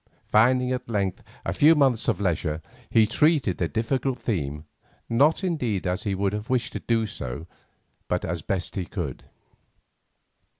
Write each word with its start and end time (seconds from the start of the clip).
Finding 0.31 0.71
at 0.71 0.89
length 0.89 1.21
a 1.45 1.53
few 1.53 1.75
months 1.75 2.07
of 2.07 2.19
leisure, 2.19 2.63
he 2.89 3.05
treated 3.05 3.59
the 3.59 3.67
difficult 3.67 4.17
theme, 4.17 4.65
not 5.07 5.43
indeed 5.43 5.85
as 5.85 6.05
he 6.05 6.15
would 6.15 6.33
have 6.33 6.49
wished 6.49 6.73
to 6.73 6.79
do, 6.79 7.05
but 8.07 8.25
as 8.25 8.41
best 8.41 8.75
he 8.77 8.85
could. 8.87 9.25